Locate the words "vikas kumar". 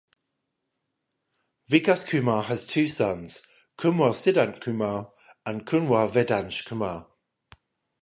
1.69-2.41